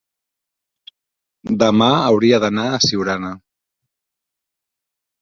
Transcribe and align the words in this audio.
demà 1.65 1.91
hauria 1.99 2.41
d'anar 2.47 2.67
a 2.79 2.83
Siurana. 2.89 3.33